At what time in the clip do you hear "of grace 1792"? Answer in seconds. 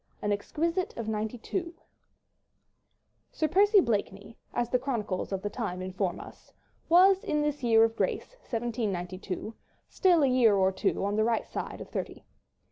7.83-9.53